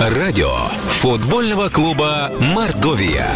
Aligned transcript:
Радио 0.00 0.50
футбольного 1.02 1.68
клуба 1.68 2.32
«Мордовия». 2.40 3.28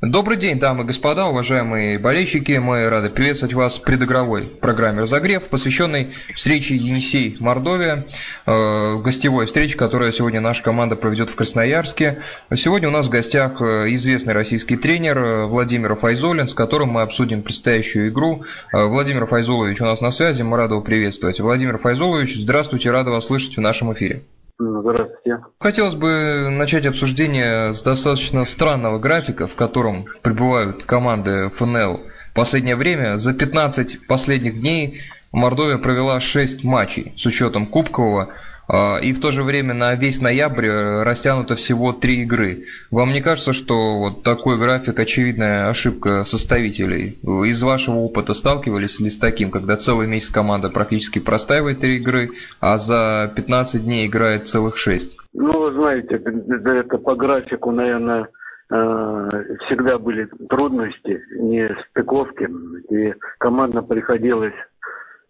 Добрый 0.00 0.36
день, 0.36 0.60
дамы 0.60 0.84
и 0.84 0.86
господа, 0.86 1.26
уважаемые 1.26 1.98
болельщики. 1.98 2.52
Мы 2.52 2.88
рады 2.88 3.10
приветствовать 3.10 3.52
вас 3.52 3.78
в 3.78 3.82
предыгровой 3.82 4.44
программе 4.44 5.00
«Разогрев», 5.00 5.42
посвященной 5.48 6.12
встрече 6.36 6.76
Енисей-Мордовия, 6.76 8.06
э, 8.46 8.98
гостевой 8.98 9.46
встрече, 9.46 9.76
которую 9.76 10.12
сегодня 10.12 10.40
наша 10.40 10.62
команда 10.62 10.94
проведет 10.94 11.30
в 11.30 11.34
Красноярске. 11.34 12.20
Сегодня 12.54 12.86
у 12.86 12.92
нас 12.92 13.06
в 13.06 13.10
гостях 13.10 13.60
э, 13.60 13.92
известный 13.94 14.34
российский 14.34 14.76
тренер 14.76 15.18
э, 15.18 15.46
Владимир 15.46 15.96
Файзолин, 15.96 16.46
с 16.46 16.54
которым 16.54 16.90
мы 16.90 17.02
обсудим 17.02 17.42
предстоящую 17.42 18.10
игру. 18.10 18.44
Э, 18.72 18.84
Владимир 18.84 19.26
Файзолович 19.26 19.80
у 19.80 19.84
нас 19.84 20.00
на 20.00 20.12
связи, 20.12 20.42
мы 20.42 20.58
рады 20.58 20.74
его 20.74 20.80
приветствовать. 20.80 21.40
Владимир 21.40 21.78
Файзолович, 21.78 22.36
здравствуйте, 22.36 22.92
рады 22.92 23.10
вас 23.10 23.26
слышать 23.26 23.56
в 23.56 23.60
нашем 23.60 23.92
эфире. 23.92 24.22
Здравствуйте. 24.58 25.42
Хотелось 25.58 25.96
бы 25.96 26.48
начать 26.50 26.86
обсуждение 26.86 27.72
с 27.72 27.82
достаточно 27.82 28.44
странного 28.44 28.98
графика, 28.98 29.48
в 29.48 29.56
котором 29.56 30.04
пребывают 30.22 30.84
команды 30.84 31.50
ФНЛ. 31.50 32.02
В 32.30 32.34
последнее 32.34 32.76
время 32.76 33.16
за 33.16 33.34
15 33.34 34.06
последних 34.06 34.60
дней 34.60 35.00
Мордовия 35.32 35.78
провела 35.78 36.20
6 36.20 36.62
матчей 36.62 37.12
с 37.16 37.26
учетом 37.26 37.66
Кубкового, 37.66 38.28
и 38.68 39.12
в 39.12 39.20
то 39.20 39.30
же 39.30 39.42
время 39.42 39.74
на 39.74 39.94
весь 39.94 40.22
ноябрь 40.22 40.68
растянуто 41.04 41.54
всего 41.54 41.92
3 41.92 42.22
игры. 42.22 42.64
Вам 42.90 43.12
не 43.12 43.20
кажется, 43.20 43.52
что 43.52 43.98
вот 43.98 44.22
такой 44.22 44.58
график 44.58 44.98
очевидная 44.98 45.68
ошибка 45.68 46.24
составителей? 46.24 47.18
Из 47.22 47.62
вашего 47.62 47.96
опыта 47.96 48.32
сталкивались 48.32 49.00
ли 49.00 49.10
с 49.10 49.18
таким, 49.18 49.50
когда 49.50 49.76
целый 49.76 50.06
месяц 50.06 50.30
команда 50.30 50.70
практически 50.70 51.18
простаивает 51.18 51.80
3 51.80 51.96
игры, 51.96 52.30
а 52.60 52.78
за 52.78 53.30
15 53.36 53.84
дней 53.84 54.06
играет 54.06 54.46
целых 54.46 54.78
6? 54.78 55.18
Ну, 55.34 55.52
вы 55.52 55.72
знаете, 55.74 56.14
это 56.14 56.98
по 56.98 57.14
графику, 57.14 57.70
наверное, 57.70 58.28
э, 58.70 59.28
всегда 59.66 59.98
были 59.98 60.26
трудности, 60.48 61.22
не 61.38 61.68
стыковки, 61.90 62.48
и 62.90 63.14
командно 63.38 63.82
приходилось 63.82 64.54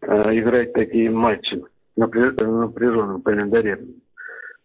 э, 0.02 0.22
играть 0.38 0.72
такие 0.72 1.10
матчи 1.10 1.62
напряженном 1.96 3.22
календаре. 3.22 3.78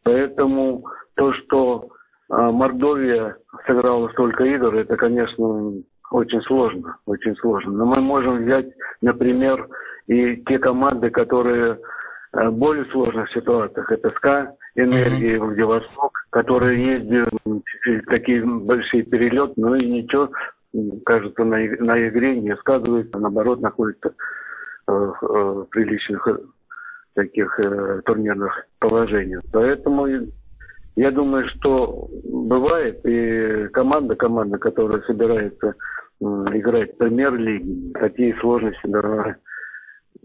Поэтому 0.04 0.86
то, 1.16 1.34
что 1.34 1.90
а, 2.30 2.52
Мордовия 2.52 3.38
сыграла 3.66 4.10
столько 4.10 4.44
игр, 4.46 4.76
это, 4.76 4.96
конечно, 4.96 5.74
очень 6.12 6.42
сложно, 6.44 6.98
очень 7.06 7.36
сложно. 7.38 7.72
Но 7.72 7.86
мы 7.86 8.02
можем 8.02 8.44
взять, 8.44 8.68
например, 9.02 9.68
и 10.08 10.38
те 10.48 10.58
команды, 10.58 11.10
которые 11.10 11.80
в 12.32 12.38
а, 12.38 12.52
более 12.52 12.86
сложных 12.86 13.32
ситуациях. 13.32 13.92
Это 13.92 14.10
СКА, 14.12 14.56
Энергия, 14.76 15.36
mm-hmm. 15.36 15.40
Владивосток, 15.40 16.26
которые 16.30 17.00
ездят 17.00 17.30
такие 18.08 18.46
большие 18.46 19.04
перелеты, 19.04 19.54
но 19.58 19.76
и 19.76 19.86
ничего, 19.86 20.30
кажется, 21.06 21.44
на, 21.44 21.58
на 21.58 22.08
игре 22.08 22.40
не 22.40 22.56
сказывается, 22.58 23.20
наоборот, 23.20 23.62
находится 23.62 24.14
э, 24.88 24.92
э, 24.92 25.26
в 25.26 25.66
приличных 25.72 26.28
таких 27.16 27.60
э, 27.60 28.02
турнирных 28.06 28.66
положениях. 28.80 29.42
Поэтому 29.52 30.08
я 30.96 31.12
думаю, 31.12 31.48
что 31.50 32.10
бывает, 32.24 33.06
и 33.06 33.68
команда, 33.74 34.16
команда, 34.16 34.58
которая 34.58 35.02
собирается 35.02 35.76
э, 36.20 36.26
играть 36.26 36.94
в 36.94 36.98
премьер-лиге, 36.98 37.94
такие 38.00 38.36
сложности 38.40 38.86
должна 38.88 39.38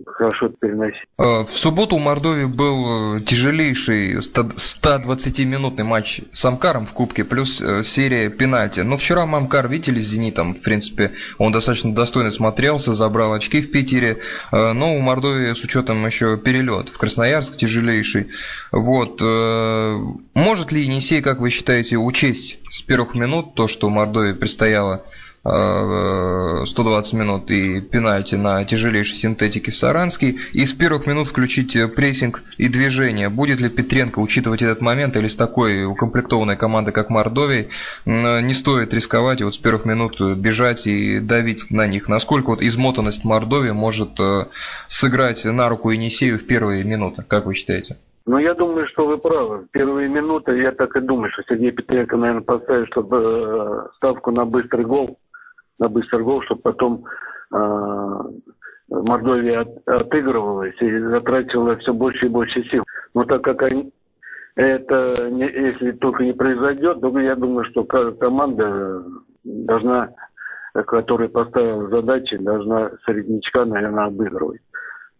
хорошо 0.06 0.48
переносить. 0.48 1.04
Э, 1.18 1.44
в 1.44 1.50
субботу 1.50 1.96
у 1.96 1.98
Мордовии 1.98 2.46
был 2.46 3.16
э, 3.16 3.20
тяжелейший 3.20 4.16
120-минутный 4.16 5.84
матч 5.84 6.22
с 6.32 6.44
Амкаром 6.44 6.86
в 6.86 6.92
Кубке, 6.92 7.24
плюс 7.24 7.60
э, 7.60 7.82
серия 7.82 8.28
пенальти. 8.28 8.80
Но 8.80 8.96
вчера 8.96 9.26
Мамкар 9.26 9.68
видели 9.68 10.00
с 10.00 10.08
Зенитом, 10.08 10.54
в 10.54 10.62
принципе, 10.62 11.12
он 11.38 11.52
достаточно 11.52 11.94
достойно 11.94 12.30
смотрелся, 12.30 12.92
забрал 12.92 13.32
очки 13.32 13.60
в 13.60 13.70
Питере, 13.70 14.18
но 14.52 14.94
у 14.96 15.00
Мордовии 15.00 15.52
с 15.52 15.62
учетом 15.62 16.04
еще 16.06 16.36
перелет 16.36 16.88
в 16.88 16.98
Красноярск 16.98 17.56
тяжелейший. 17.56 18.28
Вот. 18.72 19.20
Может 19.20 20.72
ли 20.72 20.82
Енисей, 20.82 21.22
как 21.22 21.40
вы 21.40 21.50
считаете, 21.50 21.96
учесть 21.96 22.58
с 22.70 22.82
первых 22.82 23.14
минут 23.14 23.54
то, 23.54 23.68
что 23.68 23.88
Мордовии 23.90 24.32
предстояло 24.32 25.04
120 25.44 27.12
минут 27.12 27.50
и 27.50 27.80
пенальти 27.80 28.34
на 28.34 28.64
тяжелейшей 28.64 29.16
синтетике 29.16 29.70
в 29.70 29.76
Саранске. 29.76 30.36
И 30.52 30.64
с 30.64 30.72
первых 30.72 31.06
минут 31.06 31.28
включить 31.28 31.76
прессинг 31.94 32.42
и 32.56 32.68
движение. 32.68 33.28
Будет 33.28 33.60
ли 33.60 33.68
Петренко 33.68 34.20
учитывать 34.20 34.62
этот 34.62 34.80
момент 34.80 35.16
или 35.16 35.26
с 35.26 35.36
такой 35.36 35.84
укомплектованной 35.84 36.56
командой, 36.56 36.92
как 36.92 37.10
Мордовия, 37.10 37.66
не 38.06 38.52
стоит 38.52 38.94
рисковать 38.94 39.40
и 39.40 39.44
вот 39.44 39.54
с 39.54 39.58
первых 39.58 39.84
минут 39.84 40.20
бежать 40.20 40.86
и 40.86 41.20
давить 41.20 41.70
на 41.70 41.86
них? 41.86 42.08
Насколько 42.08 42.50
вот 42.50 42.62
измотанность 42.62 43.24
Мордовии 43.24 43.72
может 43.72 44.18
э, 44.20 44.46
сыграть 44.88 45.44
на 45.44 45.68
руку 45.68 45.90
Енисею 45.90 46.38
в 46.38 46.46
первые 46.46 46.84
минуты, 46.84 47.24
как 47.26 47.46
вы 47.46 47.54
считаете? 47.54 47.96
Ну, 48.26 48.38
я 48.38 48.54
думаю, 48.54 48.86
что 48.88 49.06
вы 49.06 49.18
правы. 49.18 49.66
Первые 49.72 50.08
минуты, 50.08 50.56
я 50.58 50.72
так 50.72 50.96
и 50.96 51.00
думаю, 51.00 51.30
что 51.32 51.42
Сергей 51.46 51.72
Петренко, 51.72 52.16
наверное, 52.16 52.42
поставит 52.42 52.88
чтобы, 52.88 53.16
э, 53.18 53.96
ставку 53.96 54.30
на 54.30 54.46
быстрый 54.46 54.86
гол 54.86 55.18
на 55.78 55.88
быстрый 55.88 56.22
гол, 56.22 56.42
чтобы 56.42 56.62
потом 56.62 57.04
э, 57.52 58.20
Мордовия 58.88 59.60
от, 59.60 59.88
отыгрывалась 59.88 60.76
и 60.80 60.98
затратила 60.98 61.76
все 61.76 61.92
больше 61.92 62.26
и 62.26 62.30
больше 62.30 62.62
сил. 62.64 62.84
Но 63.14 63.24
так 63.24 63.42
как 63.42 63.62
они, 63.62 63.92
это, 64.56 65.28
не, 65.30 65.44
если 65.44 65.92
только 65.92 66.24
не 66.24 66.32
произойдет, 66.32 67.00
то 67.00 67.18
я 67.18 67.34
думаю, 67.34 67.64
что 67.64 67.84
команда 67.84 69.04
должна, 69.42 70.10
которая 70.72 71.28
поставила 71.28 71.88
задачи, 71.88 72.36
должна 72.36 72.92
среднячка, 73.04 73.64
наверное, 73.64 74.06
обыгрывать. 74.06 74.60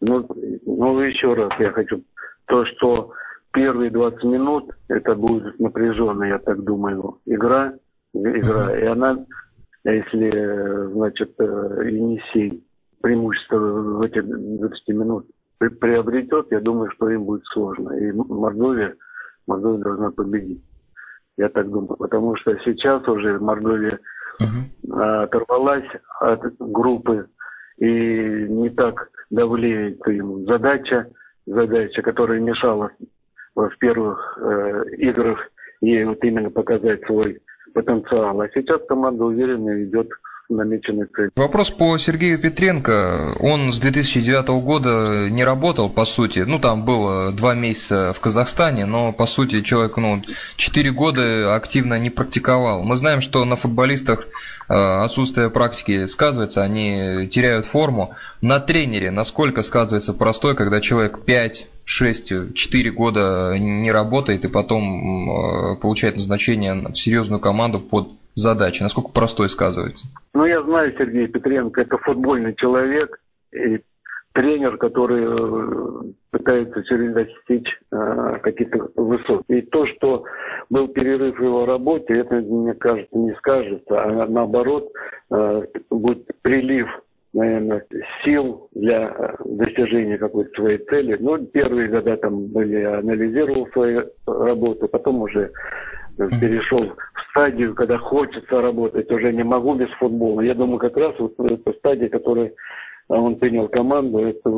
Ну, 0.01 0.27
ну, 0.67 1.01
еще 1.01 1.35
раз 1.35 1.51
я 1.59 1.71
хочу, 1.73 2.03
то, 2.47 2.65
что 2.67 3.13
первые 3.53 3.91
20 3.91 4.25
минут, 4.25 4.71
это 4.89 5.15
будет 5.15 5.59
напряженная, 5.59 6.29
я 6.29 6.39
так 6.39 6.63
думаю, 6.63 7.19
игра, 7.25 7.75
игра, 8.13 8.77
и 8.77 8.85
она 8.85 9.25
если, 9.85 10.93
значит, 10.93 11.35
э, 11.39 11.89
Енисей 11.91 12.65
преимущество 13.03 13.59
в 13.59 14.01
эти 14.03 14.21
20 14.21 14.89
минут 14.89 15.27
приобретет, 15.59 16.47
я 16.51 16.61
думаю, 16.61 16.91
что 16.93 17.11
им 17.11 17.25
будет 17.25 17.45
сложно. 17.53 17.93
И 17.93 18.13
Мордовия, 18.13 18.97
Мордовия 19.47 19.85
должна 19.85 20.11
победить. 20.11 20.63
Я 21.37 21.49
так 21.49 21.69
думаю. 21.69 21.97
Потому 21.97 22.37
что 22.37 22.57
сейчас 22.65 23.07
уже 23.09 23.39
Мордовия 23.39 23.99
uh-huh. 24.41 25.25
оторвалась 25.25 25.89
от 26.21 26.41
группы 26.59 27.29
и 27.79 28.47
не 28.49 28.71
так 28.71 29.11
давлеет 29.31 30.07
им 30.09 30.47
задача, 30.47 31.11
задача, 31.47 32.03
которая 32.03 32.41
мешала 32.41 32.91
в 33.55 33.71
первых 33.79 34.39
э, 34.41 34.85
играх 34.97 35.39
ей 35.81 36.05
вот 36.05 36.23
именно 36.25 36.51
показать 36.51 37.05
свой 37.05 37.41
потенциал. 37.75 38.41
А 38.41 38.49
сейчас 38.55 38.81
команда 38.89 39.25
уверенно 39.25 39.85
идет 39.85 40.09
намеченной 40.49 41.07
цели. 41.07 41.31
Вопрос 41.37 41.71
по 41.71 41.97
Сергею 41.99 42.39
Петренко. 42.39 43.35
Он 43.41 43.73
с 43.73 43.81
2009 43.81 44.49
года 44.63 45.29
не 45.31 45.45
работал, 45.45 45.89
по 45.89 46.05
сути. 46.05 46.41
Ну, 46.41 46.59
там 46.59 46.85
было 46.85 47.33
два 47.33 47.55
месяца 47.55 48.13
в 48.15 48.21
Казахстане, 48.21 48.87
но, 48.87 49.13
по 49.13 49.27
сути, 49.27 49.63
человек, 49.63 49.97
ну, 49.97 50.23
4 50.57 50.91
года 50.93 51.55
активно 51.55 51.99
не 51.99 52.11
практиковал. 52.11 52.83
Мы 52.83 52.97
знаем, 52.97 53.21
что 53.21 53.45
на 53.45 53.57
футболистах 53.57 54.27
э, 54.69 54.75
отсутствие 54.75 55.51
практики 55.51 56.07
сказывается, 56.07 56.63
они 56.63 57.27
теряют 57.31 57.67
форму. 57.67 58.15
На 58.41 58.61
тренере 58.61 59.11
насколько 59.11 59.63
сказывается 59.63 60.13
простой, 60.13 60.55
когда 60.55 60.81
человек 60.81 61.25
5 61.25 61.69
6-4 61.87 62.91
года 62.91 63.55
не 63.59 63.93
работает 63.93 64.45
и 64.45 64.49
потом 64.49 65.31
э, 65.31 65.81
получает 65.81 66.17
назначение 66.17 66.75
в 66.75 66.95
серьезную 66.95 67.41
команду 67.41 67.81
под 67.81 68.09
задачи? 68.35 68.83
Насколько 68.83 69.13
простой 69.13 69.49
сказывается? 69.49 70.07
Ну, 70.33 70.45
я 70.45 70.63
знаю 70.63 70.95
Сергея 70.99 71.29
Петренко, 71.29 71.83
это 71.83 71.99
футбольный 71.99 72.55
человек 72.57 73.21
и 73.53 73.81
тренер, 74.35 74.77
который 74.79 75.25
э, 75.25 76.13
пытается 76.31 76.83
все 76.83 76.97
время 76.97 77.15
достичь 77.15 77.69
э, 77.93 78.39
каких-то 78.43 78.91
высот. 78.97 79.45
И 79.49 79.63
то, 79.63 79.87
что 79.87 80.25
был 80.71 80.89
перерыв 80.89 81.39
в 81.39 81.43
его 81.43 81.65
работе, 81.65 82.15
это, 82.15 82.35
мне 82.37 82.75
кажется, 82.75 83.17
не 83.17 83.33
скажется, 83.37 84.03
а 84.03 84.27
наоборот, 84.27 84.91
э, 85.31 85.63
будет 85.91 86.27
прилив 86.43 86.89
наверное, 87.35 87.85
сил 88.25 88.69
для 88.73 89.09
э, 89.09 89.35
достижения 89.45 90.17
какой-то 90.17 90.51
своей 90.55 90.79
цели. 90.79 91.17
Ну, 91.21 91.39
первые 91.47 91.89
года 91.89 92.17
там 92.17 92.47
были, 92.47 92.83
анализировал 92.83 93.69
свою 93.73 94.11
работу, 94.27 94.89
потом 94.89 95.23
уже 95.23 95.51
перешел 96.17 96.79
в 96.79 97.31
стадию, 97.31 97.75
когда 97.75 97.99
хочется 97.99 98.61
работать, 98.61 99.11
уже 99.11 99.33
не 99.33 99.43
могу 99.43 99.75
без 99.75 99.91
футбола. 99.99 100.41
Я 100.43 100.55
думаю, 100.55 100.79
как 100.79 100.97
раз 100.97 101.15
вот 101.19 101.35
эта 101.41 101.73
стадия, 101.73 102.09
которая 102.09 102.53
он 103.09 103.37
принял 103.37 103.69
команду, 103.69 104.19
это 104.19 104.51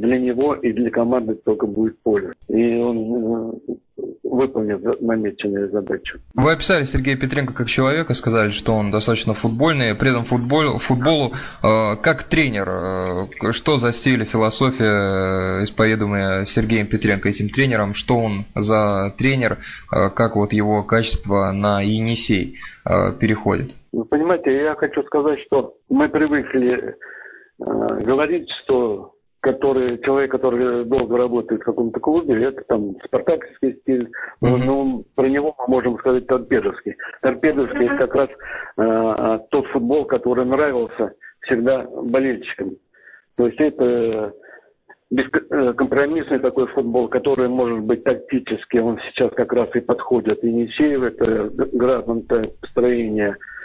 для 0.00 0.18
него 0.18 0.54
и 0.54 0.72
для 0.72 0.90
команды 0.90 1.34
только 1.34 1.66
будет 1.66 1.98
поле. 2.00 2.32
И 2.48 2.76
он 2.76 3.60
э, 3.68 4.02
выполнит 4.22 5.00
намеченную 5.00 5.70
задачу. 5.70 6.18
Вы 6.34 6.52
описали 6.52 6.84
Сергея 6.84 7.16
Петренко 7.16 7.54
как 7.54 7.66
человека, 7.66 8.14
сказали, 8.14 8.50
что 8.50 8.72
он 8.72 8.90
достаточно 8.90 9.34
футбольный, 9.34 9.94
при 9.94 10.10
этом 10.10 10.24
футбол, 10.24 10.78
футболу 10.78 11.32
э, 11.62 11.96
как 12.02 12.24
тренер. 12.24 12.68
Э, 12.68 13.52
что 13.52 13.78
за 13.78 13.92
стиль, 13.92 14.24
философия, 14.24 15.60
э, 15.60 15.64
исповедуемая 15.64 16.44
Сергеем 16.44 16.86
Петренко 16.86 17.28
этим 17.28 17.48
тренером, 17.48 17.94
что 17.94 18.16
он 18.16 18.44
за 18.54 19.12
тренер, 19.18 19.58
э, 19.92 20.10
как 20.14 20.36
вот 20.36 20.52
его 20.52 20.82
качество 20.82 21.52
на 21.52 21.80
Енисей 21.80 22.56
э, 22.84 23.12
переходит? 23.18 23.74
Вы 23.92 24.04
понимаете, 24.04 24.54
я 24.54 24.74
хочу 24.74 25.02
сказать, 25.04 25.38
что 25.46 25.74
мы 25.88 26.08
привыкли 26.08 26.90
э, 26.90 26.94
говорить, 27.58 28.48
что 28.62 29.16
который, 29.46 30.02
человек, 30.02 30.32
который 30.32 30.84
долго 30.84 31.16
работает 31.16 31.60
в 31.60 31.64
каком-то 31.64 32.00
клубе, 32.00 32.42
это 32.42 32.62
там 32.66 32.96
спартаковский 33.04 33.78
стиль, 33.80 34.10
mm-hmm. 34.42 34.64
но 34.64 35.02
про 35.14 35.28
него 35.28 35.54
мы 35.58 35.76
можем 35.76 35.98
сказать 35.98 36.26
торпедовский. 36.26 36.96
Торпедовский 37.22 37.86
mm-hmm. 37.86 37.94
это 37.94 38.06
как 38.06 38.14
раз 38.16 38.28
э, 38.76 39.38
тот 39.50 39.66
футбол, 39.68 40.04
который 40.04 40.44
нравился 40.44 41.12
всегда 41.42 41.86
болельщикам. 41.86 42.72
То 43.36 43.46
есть 43.46 43.60
это 43.60 44.32
бескомпромиссный 45.10 46.40
такой 46.40 46.66
футбол, 46.68 47.08
который 47.08 47.48
может 47.48 47.80
быть 47.80 48.02
тактический, 48.02 48.80
он 48.80 48.98
сейчас 49.10 49.30
как 49.34 49.52
раз 49.52 49.68
и 49.74 49.80
подходит. 49.80 50.42
И 50.42 50.48
Енисеев 50.48 51.02
это 51.02 51.50
грамотное 51.72 52.46
построение 52.60 53.30
э, 53.30 53.55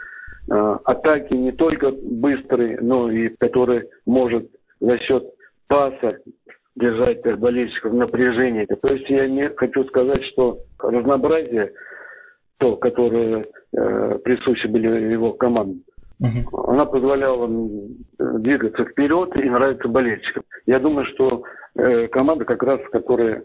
атаки 0.83 1.36
не 1.36 1.51
только 1.51 1.92
быстрый, 1.92 2.77
но 2.81 3.09
и 3.12 3.30
который 3.39 3.88
может 4.06 4.50
за 4.80 4.98
счет 5.00 5.24
паса 5.68 6.18
держать 6.75 7.21
болельщиков 7.39 7.92
в 7.92 7.95
напряжении. 7.95 8.65
То 8.65 8.94
есть 8.94 9.09
я 9.09 9.27
не 9.27 9.50
хочу 9.50 9.83
сказать, 9.86 10.24
что 10.25 10.59
разнообразие, 10.80 11.74
то, 12.57 12.75
которое 12.77 13.45
э, 13.75 14.19
присуще 14.24 14.68
были 14.68 15.12
его 15.12 15.33
командам, 15.33 15.81
uh 16.21 16.68
она 16.68 16.86
позволяла 16.86 17.50
двигаться 18.19 18.86
вперед 18.86 19.30
и 19.42 19.50
нравиться 19.50 19.88
болельщикам. 19.88 20.44
Я 20.65 20.80
думаю, 20.80 21.06
что 21.07 21.44
э, 21.75 22.07
команда 22.07 22.45
как 22.45 22.62
раз, 22.63 22.80
которая 22.92 23.44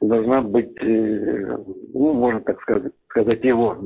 должна 0.00 0.42
быть, 0.42 0.76
э, 0.82 1.56
ну, 1.94 2.12
можно 2.12 2.40
так 2.42 2.60
сказать, 2.60 2.92
сказать 3.08 3.42
его 3.44 3.78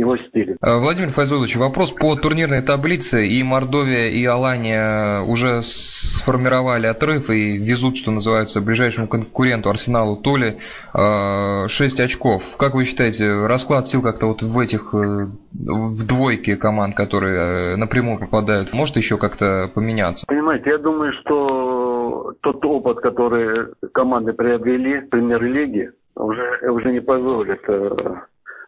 его 0.00 0.16
стиле. 0.18 0.56
Э, 0.60 0.78
Владимир 0.78 1.10
Файзулович, 1.10 1.56
вопрос 1.56 1.90
по 1.90 2.14
турнирной 2.16 2.62
таблице. 2.62 3.26
И 3.26 3.42
Мордовия, 3.42 4.10
и 4.10 4.24
Алания 4.24 5.22
уже 5.22 5.62
сформировали 5.62 6.86
отрыв 6.86 7.30
и 7.30 7.56
везут, 7.56 7.96
что 7.96 8.10
называется, 8.10 8.60
ближайшему 8.60 9.08
конкуренту 9.08 9.70
Арсеналу 9.70 10.16
6 10.22 12.00
э, 12.00 12.04
очков. 12.04 12.56
Как 12.58 12.74
вы 12.74 12.84
считаете, 12.84 13.46
расклад 13.46 13.86
сил 13.86 14.02
как-то 14.02 14.26
вот 14.26 14.42
в 14.42 14.58
этих, 14.58 14.94
э, 14.94 15.26
в 15.52 16.06
двойке 16.06 16.56
команд, 16.56 16.94
которые 16.94 17.76
напрямую 17.76 18.18
попадают, 18.18 18.72
может 18.74 18.96
еще 18.96 19.16
как-то 19.16 19.70
поменяться? 19.74 20.26
Понимаете, 20.26 20.70
я 20.70 20.78
думаю, 20.78 21.12
что 21.20 22.34
тот 22.42 22.64
опыт, 22.64 23.00
который 23.00 23.74
команды 23.92 24.32
приобрели 24.32 25.00
в 25.00 25.08
премьер-лиге, 25.08 25.92
уже, 26.14 26.70
уже 26.70 26.92
не 26.92 27.00
позволит 27.00 27.60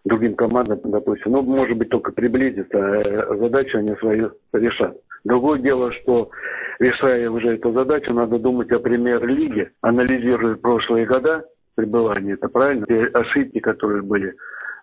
другим 0.08 0.34
командам, 0.34 0.80
допустим. 0.84 1.32
Ну, 1.32 1.42
может 1.42 1.76
быть, 1.76 1.90
только 1.90 2.12
приблизиться, 2.12 3.00
а 3.00 3.36
задачу 3.36 3.78
они 3.78 3.94
свою 3.96 4.32
решат. 4.52 4.96
Другое 5.24 5.60
дело, 5.60 5.92
что 5.92 6.30
решая 6.78 7.30
уже 7.30 7.54
эту 7.54 7.72
задачу, 7.72 8.14
надо 8.14 8.38
думать 8.38 8.72
о 8.72 8.78
премьер-лиге, 8.78 9.72
анализируя 9.82 10.56
прошлые 10.56 11.06
года 11.06 11.44
пребывания, 11.74 12.32
это 12.32 12.48
правильно, 12.48 12.86
те 12.86 13.04
ошибки, 13.06 13.60
которые 13.60 14.02
были. 14.02 14.34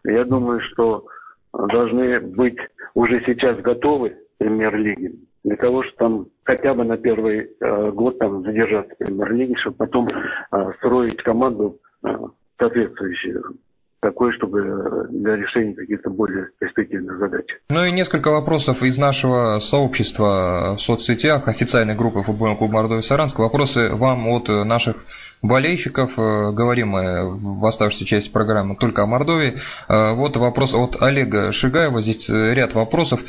Я 0.06 0.24
думаю, 0.24 0.62
что 0.62 1.06
должны 1.54 2.20
быть 2.20 2.58
уже 2.94 3.22
сейчас 3.26 3.58
готовы 3.60 4.16
премьер-лиги 4.38 5.16
для 5.44 5.56
того, 5.58 5.84
чтобы 5.84 5.98
там 5.98 6.26
хотя 6.44 6.74
бы 6.74 6.84
на 6.84 6.98
первый 6.98 7.50
э, 7.60 7.92
год 7.92 8.18
там 8.20 8.44
задержаться 8.44 8.94
в 8.96 8.98
премьер-лиге, 8.98 9.56
чтобы 9.58 9.78
потом 9.78 10.08
э, 10.08 10.72
строить 10.78 11.22
команду 11.24 11.80
э, 12.04 12.10
соответствующую 12.58 13.58
такой, 14.06 14.32
чтобы 14.34 15.08
для 15.10 15.36
решения 15.36 15.74
каких-то 15.74 16.12
более 16.12 16.50
перспективных 16.60 17.18
задач. 17.18 17.46
Ну 17.72 17.84
и 17.86 17.92
несколько 17.92 18.30
вопросов 18.30 18.84
из 18.84 19.00
нашего 19.00 19.58
сообщества 19.58 20.76
в 20.78 20.80
соцсетях, 20.80 21.48
официальной 21.48 21.96
группы 21.96 22.22
футбольного 22.22 22.60
клуба 22.60 22.74
Мордовия 22.76 23.02
Саранск. 23.02 23.40
Вопросы 23.40 23.90
вам 23.90 24.28
от 24.28 24.48
наших 24.48 24.98
болельщиков. 25.42 26.18
Говорим 26.18 26.90
мы 26.90 27.36
в 27.36 27.66
оставшейся 27.66 28.06
части 28.06 28.30
программы 28.30 28.76
только 28.76 29.02
о 29.02 29.08
Мордовии. 29.08 29.56
Вот 29.90 30.38
вопрос 30.38 30.76
от 30.76 31.02
Олега 31.02 31.52
Шигаева. 31.52 32.00
Здесь 32.02 32.30
ряд 32.30 32.76
вопросов. 32.76 33.22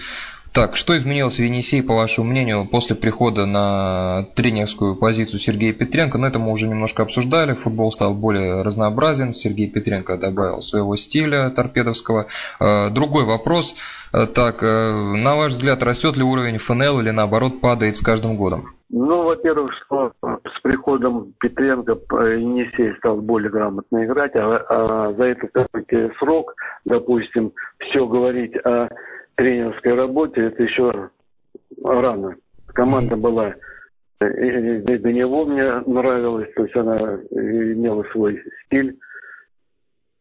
Так, 0.56 0.74
что 0.74 0.96
изменилось 0.96 1.36
в 1.36 1.42
Енисей, 1.42 1.82
по 1.82 1.94
вашему 1.94 2.30
мнению, 2.30 2.66
после 2.66 2.96
прихода 2.96 3.44
на 3.44 4.24
тренерскую 4.34 4.96
позицию 4.96 5.38
Сергея 5.38 5.74
Петренко? 5.74 6.16
Ну, 6.16 6.26
это 6.26 6.38
мы 6.38 6.50
уже 6.50 6.66
немножко 6.66 7.02
обсуждали. 7.02 7.52
Футбол 7.52 7.92
стал 7.92 8.14
более 8.14 8.62
разнообразен. 8.62 9.34
Сергей 9.34 9.70
Петренко 9.70 10.16
добавил 10.16 10.62
своего 10.62 10.96
стиля 10.96 11.50
торпедовского. 11.50 12.24
Э, 12.58 12.88
другой 12.88 13.26
вопрос. 13.26 13.74
Э, 14.14 14.24
так, 14.24 14.62
э, 14.62 14.92
на 14.92 15.36
ваш 15.36 15.52
взгляд, 15.52 15.82
растет 15.82 16.16
ли 16.16 16.22
уровень 16.22 16.56
ФНЛ 16.56 17.00
или 17.00 17.10
наоборот 17.10 17.60
падает 17.60 17.96
с 17.96 18.00
каждым 18.00 18.38
годом? 18.38 18.72
Ну, 18.88 19.24
во-первых, 19.24 19.72
что 19.84 20.12
с 20.22 20.62
приходом 20.62 21.34
Петренко 21.38 21.98
Енисей 22.32 22.96
стал 22.96 23.16
более 23.16 23.50
грамотно 23.50 24.06
играть, 24.06 24.34
а, 24.36 24.64
а 24.70 25.12
за 25.18 25.24
этот 25.24 25.50
срок, 26.18 26.54
допустим, 26.86 27.52
все 27.78 28.06
говорить 28.06 28.56
о 28.64 28.88
тренерской 29.36 29.94
работе 29.94 30.42
это 30.42 30.62
еще 30.62 31.10
рано. 31.82 32.36
Команда 32.74 33.16
была 33.16 33.54
и 34.20 34.98
до 34.98 35.12
него 35.12 35.44
мне 35.44 35.80
нравилось, 35.86 36.48
то 36.54 36.62
есть 36.62 36.74
она 36.74 36.96
имела 37.30 38.02
свой 38.12 38.42
стиль, 38.64 38.98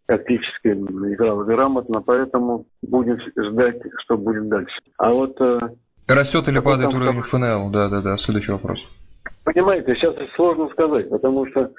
тактически 0.06 0.68
играла 0.68 1.44
грамотно, 1.44 2.02
поэтому 2.02 2.66
будем 2.82 3.18
ждать, 3.38 3.82
что 4.04 4.18
будет 4.18 4.50
дальше. 4.50 4.76
А 4.98 5.12
вот... 5.12 5.40
Э, 5.40 5.60
Растет 6.08 6.48
или 6.50 6.60
падает 6.60 6.92
там, 6.92 7.02
уровень 7.02 7.22
ФНЛ? 7.22 7.72
Да, 7.72 7.90
да, 7.90 8.02
да, 8.02 8.18
следующий 8.18 8.52
вопрос. 8.52 8.86
Понимаете, 9.46 9.96
сейчас 9.96 10.16
сложно 10.36 10.68
сказать, 10.70 11.10
потому 11.10 11.48
что 11.48 11.72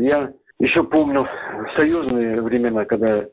я 0.00 0.32
еще 0.60 0.84
помню 0.84 1.26
союзные 1.76 2.40
времена, 2.40 2.84
когда 2.84 3.24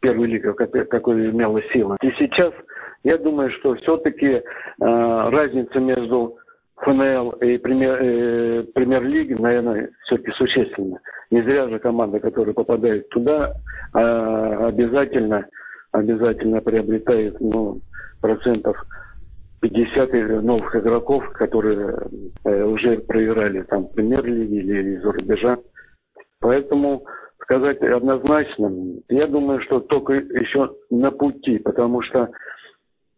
первая 0.00 0.28
лига, 0.28 0.52
какой 0.54 1.30
имела 1.30 1.62
сила. 1.72 1.96
И 2.02 2.10
сейчас 2.18 2.52
я 3.04 3.18
думаю, 3.18 3.50
что 3.50 3.74
все-таки 3.76 4.26
э, 4.26 4.42
разница 4.80 5.78
между 5.78 6.36
ФНЛ 6.76 7.30
и 7.40 7.58
премьер, 7.58 7.98
э, 8.02 8.62
премьер-лиги, 8.74 9.34
наверное, 9.34 9.90
все-таки 10.04 10.32
существенна. 10.32 11.00
Не 11.30 11.42
зря 11.42 11.68
же 11.68 11.78
команда, 11.78 12.20
которая 12.20 12.54
попадает 12.54 13.08
туда, 13.08 13.54
э, 13.94 14.66
обязательно, 14.68 15.46
обязательно 15.92 16.60
приобретает 16.60 17.40
ну, 17.40 17.80
процентов 18.20 18.76
50 19.60 20.42
новых 20.42 20.76
игроков, 20.76 21.24
которые 21.32 21.96
э, 22.44 22.62
уже 22.64 22.98
проиграли 22.98 23.62
там 23.62 23.88
премьер-лиги 23.88 24.56
или 24.56 24.96
из-за 24.96 25.12
рубежа. 25.12 25.58
Поэтому 26.40 27.04
сказать 27.46 27.80
однозначно, 27.80 28.72
я 29.08 29.26
думаю, 29.26 29.60
что 29.62 29.80
только 29.80 30.14
еще 30.14 30.74
на 30.90 31.10
пути, 31.12 31.58
потому 31.58 32.02
что 32.02 32.28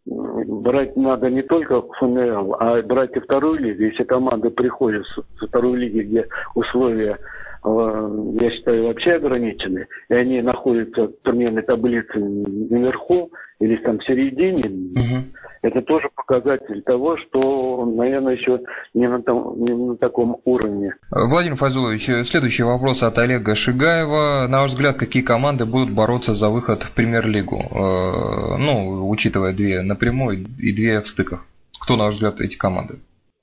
брать 0.06 0.96
надо 0.96 1.30
не 1.30 1.42
только 1.42 1.82
ФНЛ, 1.82 2.56
а 2.60 2.82
брать 2.82 3.16
и 3.16 3.20
вторую 3.20 3.58
лигу. 3.58 3.82
Если 3.82 4.04
команда 4.04 4.50
приходит 4.50 5.04
со 5.38 5.46
второй 5.46 5.78
лиги, 5.78 6.00
где 6.00 6.28
условия, 6.54 7.18
я 7.64 8.50
считаю, 8.50 8.86
вообще 8.86 9.12
ограничены, 9.12 9.86
и 10.08 10.14
они 10.14 10.40
находятся 10.42 11.08
в 11.08 11.12
турнирной 11.22 11.62
таблице 11.62 12.18
наверху 12.18 13.30
или 13.60 13.76
там 13.76 13.98
в 13.98 14.04
середине, 14.04 14.62
угу. 14.92 15.24
это 15.62 15.82
тоже 15.82 16.08
показатель 16.14 16.82
того, 16.82 17.16
что, 17.16 17.84
наверное, 17.84 18.36
еще 18.36 18.60
не 18.94 19.08
на, 19.08 19.20
том, 19.22 19.60
не 19.60 19.74
на 19.74 19.96
таком 19.96 20.40
уровне. 20.44 20.94
Владимир 21.10 21.56
Фазулович, 21.56 22.26
следующий 22.26 22.62
вопрос 22.62 23.02
от 23.02 23.18
Олега 23.18 23.56
Шигаева. 23.56 24.46
На 24.48 24.60
ваш 24.60 24.72
взгляд, 24.72 24.96
какие 24.96 25.22
команды 25.22 25.66
будут 25.66 25.90
бороться 25.90 26.34
за 26.34 26.48
выход 26.48 26.84
в 26.84 26.94
премьер-лигу? 26.94 27.56
Э, 27.56 28.56
ну, 28.58 29.08
учитывая 29.08 29.52
две 29.52 29.82
напрямую 29.82 30.46
и 30.58 30.72
две 30.72 31.00
в 31.00 31.08
стыках. 31.08 31.44
Кто, 31.80 31.96
на 31.96 32.04
ваш 32.04 32.14
взгляд, 32.14 32.40
эти 32.40 32.56
команды? 32.56 33.00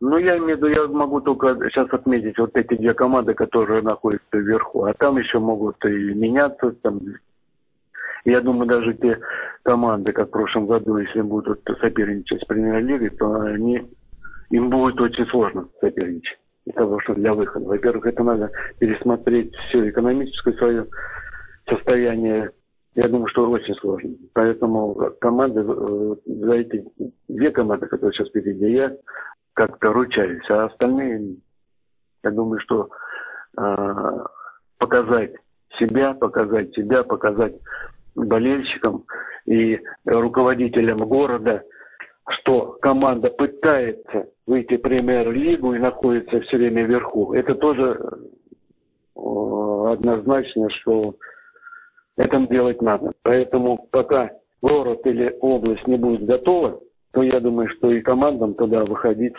Ну, 0.07 0.17
я 0.17 0.37
имею 0.37 0.59
в 0.59 0.61
виду, 0.61 0.67
я 0.67 0.87
могу 0.87 1.19
только 1.19 1.57
сейчас 1.69 1.91
отметить 1.91 2.37
вот 2.37 2.55
эти 2.55 2.75
две 2.75 2.93
команды, 2.93 3.33
которые 3.33 3.81
находятся 3.81 4.37
вверху, 4.37 4.83
а 4.83 4.93
там 4.93 5.17
еще 5.17 5.39
могут 5.39 5.83
и 5.83 6.13
меняться, 6.13 6.73
там 6.83 7.01
я 8.23 8.39
думаю, 8.41 8.67
даже 8.67 8.93
те 8.93 9.19
команды, 9.63 10.11
как 10.11 10.27
в 10.27 10.31
прошлом 10.31 10.67
году, 10.67 10.97
если 10.97 11.21
будут 11.21 11.61
соперничать 11.81 12.39
с 12.39 12.45
премьер-лигой, 12.45 13.09
то 13.09 13.33
они, 13.41 13.81
им 14.51 14.69
будет 14.69 15.01
очень 15.01 15.25
сложно 15.25 15.69
соперничать. 15.81 16.37
Из 16.65 16.73
того, 16.75 16.99
что 16.99 17.15
для 17.15 17.33
выхода. 17.33 17.65
Во-первых, 17.65 18.05
это 18.05 18.23
надо 18.23 18.51
пересмотреть 18.77 19.55
всю 19.55 19.89
экономическую 19.89 20.55
свою 20.57 20.85
состояние, 21.67 22.51
я 22.93 23.09
думаю, 23.09 23.27
что 23.27 23.49
очень 23.49 23.75
сложно. 23.75 24.11
Поэтому 24.33 24.95
команды, 25.19 25.61
э, 25.67 26.15
за 26.25 26.53
эти 26.53 26.85
две 27.27 27.51
команды, 27.51 27.87
которые 27.87 28.13
сейчас 28.13 28.29
впереди, 28.29 28.71
я 28.71 28.95
как-то 29.55 29.91
ручаюсь. 29.91 30.47
А 30.49 30.65
остальные, 30.65 31.37
я 32.23 32.31
думаю, 32.31 32.59
что 32.59 32.89
э, 33.57 34.23
показать 34.77 35.33
себя, 35.79 36.13
показать 36.13 36.73
себя, 36.75 37.03
показать 37.03 37.55
болельщикам 38.15 39.05
и 39.45 39.79
руководителям 40.05 40.99
города, 40.99 41.63
что 42.27 42.77
команда 42.81 43.29
пытается 43.29 44.27
выйти 44.45 44.77
в 44.77 44.81
премьер-лигу 44.81 45.73
и 45.73 45.79
находится 45.79 46.41
все 46.41 46.57
время 46.57 46.83
вверху. 46.85 47.33
Это 47.33 47.55
тоже 47.55 47.99
э, 49.15 49.19
однозначно, 49.19 50.69
что 50.69 51.15
это 52.17 52.39
делать 52.47 52.81
надо. 52.81 53.11
Поэтому 53.23 53.87
пока 53.91 54.31
город 54.61 55.01
или 55.05 55.35
область 55.39 55.87
не 55.87 55.97
будет 55.97 56.25
готова, 56.25 56.81
то 57.11 57.23
я 57.23 57.39
думаю, 57.39 57.69
что 57.69 57.91
и 57.91 58.01
командам 58.01 58.55
туда 58.55 58.83
выходить 58.83 59.35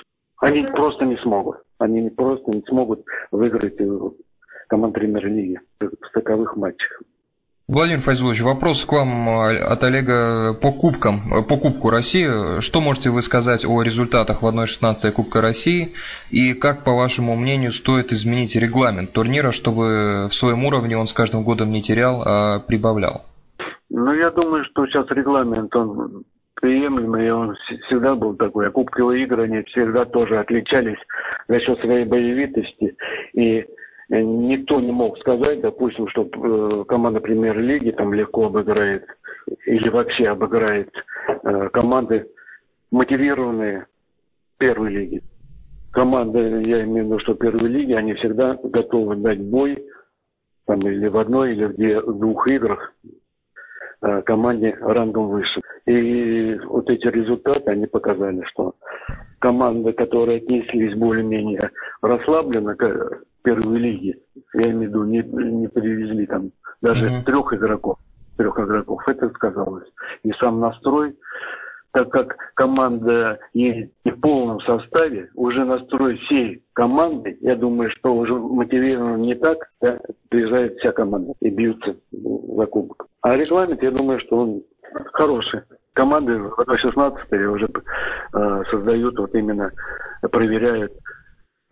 они 0.47 0.63
просто 0.63 1.05
не 1.05 1.17
смогут. 1.19 1.57
Они 1.79 2.09
просто 2.11 2.51
не 2.53 2.63
смогут 2.69 3.05
выиграть 3.31 3.77
команд 4.69 4.95
премьер-лиги 4.95 5.61
в 5.81 6.11
таковых 6.13 6.57
матчах. 6.57 7.03
Владимир 7.69 8.01
Файзулович, 8.01 8.43
вопрос 8.43 8.85
к 8.85 8.93
вам 8.93 9.29
от 9.29 9.83
Олега 9.83 10.55
по 10.55 10.71
кубкам, 10.71 11.45
по 11.49 11.57
Кубку 11.57 11.91
России. 11.91 12.61
Что 12.61 12.81
можете 12.81 13.11
вы 13.11 13.23
сказать 13.23 13.65
о 13.65 13.83
результатах 13.83 14.43
в 14.43 14.47
1-16 14.47 15.11
Кубка 15.11 15.41
России 15.41 15.93
и 16.31 16.55
как, 16.55 16.85
по 16.85 16.93
вашему 16.93 17.35
мнению, 17.35 17.73
стоит 17.73 18.13
изменить 18.13 18.55
регламент 18.55 19.11
турнира, 19.11 19.51
чтобы 19.51 20.29
в 20.31 20.33
своем 20.33 20.65
уровне 20.65 20.97
он 20.97 21.09
с 21.09 21.13
каждым 21.13 21.43
годом 21.43 21.73
не 21.73 21.83
терял, 21.83 22.23
а 22.25 22.61
прибавлял? 22.61 23.25
Ну, 23.91 24.13
я 24.13 24.31
думаю, 24.31 24.65
что 24.67 24.87
сейчас 24.87 25.07
регламент, 25.11 25.75
он 25.75 26.23
приемлемый, 26.61 27.33
он 27.33 27.57
всегда 27.87 28.15
был 28.15 28.35
такой. 28.37 28.69
А 28.69 28.71
кубковые 28.71 29.25
игры, 29.25 29.45
они 29.45 29.63
всегда 29.63 30.05
тоже 30.05 30.39
отличались 30.39 30.99
за 31.49 31.61
счет 31.61 31.81
своей 31.81 32.05
боевитости. 32.05 32.97
И 33.35 33.67
Э, 34.09 34.21
никто 34.23 34.81
не 34.81 34.93
мог 34.93 35.19
сказать, 35.19 35.61
допустим, 35.61 36.09
что 36.09 36.23
э, 36.23 36.85
команда 36.87 37.21
премьер-лиги 37.21 37.91
там 37.91 38.15
легко 38.15 38.47
обыграет 38.47 39.05
или 39.67 39.89
вообще 39.89 40.29
обыграет 40.29 40.91
э, 41.43 41.69
команды 41.71 42.29
мотивированные 42.91 43.87
первой 44.59 44.91
лиги. 44.91 45.23
Команды, 45.91 46.63
я 46.67 46.85
имею 46.85 47.05
в 47.05 47.09
виду, 47.09 47.19
что 47.21 47.35
первой 47.35 47.69
лиги, 47.69 47.93
они 47.93 48.15
всегда 48.15 48.59
готовы 48.63 49.17
дать 49.17 49.41
бой 49.41 49.85
там 50.67 50.79
или 50.81 51.09
в 51.09 51.17
одной, 51.17 51.53
или 51.53 51.65
в 52.01 52.19
двух 52.19 52.49
играх 52.49 52.93
команде 54.25 54.77
рангом 54.81 55.29
выше. 55.29 55.61
И 55.87 56.59
вот 56.67 56.89
эти 56.91 57.07
результаты, 57.07 57.71
они 57.71 57.87
показали, 57.87 58.43
что 58.47 58.75
команды, 59.39 59.93
которые 59.93 60.39
отнеслись 60.39 60.97
более-менее 60.97 61.71
расслабленно 62.03 62.75
к 62.75 63.23
первой 63.43 63.79
лиги, 63.79 64.17
я 64.55 64.71
имею 64.71 64.79
в 64.79 64.83
виду, 64.83 65.05
не, 65.05 65.23
не 65.23 65.69
привезли 65.69 66.27
там 66.27 66.51
даже 66.83 67.07
mm-hmm. 67.07 67.25
трех 67.25 67.53
игроков, 67.53 67.99
трех 68.37 68.59
игроков, 68.59 69.03
это 69.07 69.29
сказалось. 69.31 69.89
И 70.25 70.33
сам 70.33 70.61
настрой, 70.61 71.17
так 71.97 72.11
как 72.11 72.37
команда 72.53 73.39
не 73.55 73.91
в 74.05 74.21
полном 74.21 74.61
составе, 74.61 75.31
уже 75.35 75.65
настрой 75.65 76.19
всей 76.19 76.63
команды, 76.75 77.39
я 77.41 77.57
думаю, 77.57 77.91
что 77.91 78.15
уже 78.15 78.35
мотивировано 78.35 79.17
не 79.17 79.35
так, 79.35 79.71
да, 79.81 79.99
приезжает 80.29 80.77
вся 80.77 80.93
команда 80.93 81.33
и 81.41 81.49
бьются 81.49 81.97
за 82.13 82.67
кубок. 82.67 83.07
А 83.23 83.35
регламент, 83.35 83.83
я 83.83 83.91
думаю, 83.93 84.21
что 84.21 84.37
он 84.37 84.63
хороший 85.15 85.63
команды 85.95 86.37
в 86.37 86.77
16 86.77 87.33
уже 87.33 87.67
э, 88.35 88.63
создают, 88.71 89.19
вот 89.19 89.35
именно 89.35 89.73
проверяют 90.31 90.93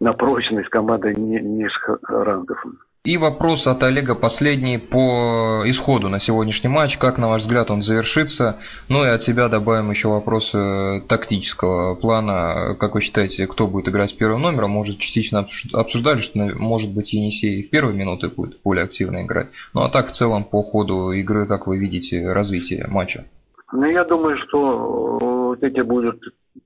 на 0.05 0.13
прочность 0.13 0.69
команды 0.69 1.15
низких 1.15 1.99
рангов. 2.09 2.63
И 3.05 3.19
вопрос 3.19 3.67
от 3.67 3.83
Олега 3.83 4.15
последний 4.15 4.79
по 4.79 5.63
исходу 5.67 6.09
на 6.09 6.21
сегодняшний 6.21 6.71
матч. 6.71 6.97
Как, 6.97 7.19
на 7.19 7.29
ваш 7.29 7.43
взгляд, 7.43 7.71
он 7.71 7.83
завершится? 7.83 8.57
Ну 8.89 9.05
и 9.05 9.09
от 9.09 9.21
себя 9.21 9.49
добавим 9.49 9.91
еще 9.91 10.09
вопросы 10.09 11.03
тактического 11.07 11.95
плана. 11.97 12.77
Как 12.79 12.95
вы 12.95 13.03
считаете, 13.03 13.47
кто 13.47 13.67
будет 13.67 13.89
играть 13.89 14.17
первым 14.17 14.43
номером? 14.43 14.71
Может, 14.71 14.99
частично 14.99 15.47
обсуждали, 15.73 16.21
что, 16.21 16.39
может 16.39 16.95
быть, 16.95 17.13
Енисей 17.13 17.63
в 17.63 17.71
первые 17.71 17.97
минуты 17.97 18.29
будет 18.29 18.59
более 18.63 18.85
активно 18.85 19.23
играть. 19.23 19.49
Ну 19.75 19.83
а 19.83 19.91
так, 19.91 20.09
в 20.09 20.13
целом, 20.13 20.45
по 20.45 20.63
ходу 20.63 21.13
игры, 21.13 21.47
как 21.47 21.67
вы 21.67 21.79
видите 21.79 22.33
развитие 22.33 22.87
матча? 22.89 23.25
Ну, 23.73 23.87
я 23.87 24.05
думаю, 24.05 24.39
что 24.47 25.19
э, 25.21 25.44
вот 25.55 25.63
эти 25.63 25.81
будут 25.81 26.21